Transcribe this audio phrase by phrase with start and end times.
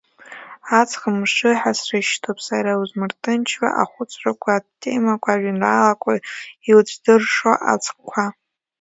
[0.79, 6.13] Аҵх мшы ҳәа срышьҭоуп сара узмырҭынчуа ахәыцрақәа, атемақәа, ажәеинраалақәа
[6.69, 8.23] иуцәдыршо аҵхқәа.